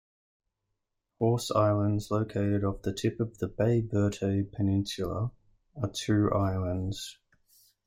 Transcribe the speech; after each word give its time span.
Horse 1.19 1.51
Islands 1.51 2.09
located 2.09 2.63
off 2.63 2.81
the 2.81 2.91
tip 2.91 3.19
of 3.19 3.37
the 3.37 3.47
Baie 3.47 3.81
Verte 3.81 4.51
Peninsula, 4.51 5.29
are 5.79 5.89
two 5.91 6.31
islands. 6.33 7.19